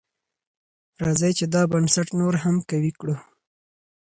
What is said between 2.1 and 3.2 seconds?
نور هم قوي کړو.